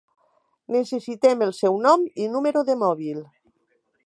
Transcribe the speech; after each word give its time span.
Necessitem 0.75 1.45
el 1.47 1.53
seu 1.59 1.79
nom 1.87 2.09
i 2.25 2.31
número 2.37 2.65
de 2.71 2.81
mòbil. 2.87 3.23